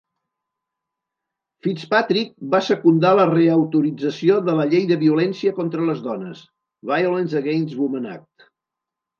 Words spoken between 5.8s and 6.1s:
les